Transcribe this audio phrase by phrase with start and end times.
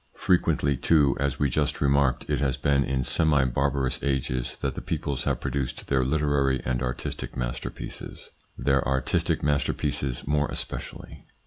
[0.17, 4.81] Frequently too, as we just remarked, it has been in semi barbarous ages that the
[4.81, 11.27] peoples have pro duced their literary and artistic masterpieces their artistic masterpieces more especially.